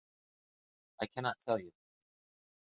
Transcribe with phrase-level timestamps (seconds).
[0.99, 1.73] I cannot tell you.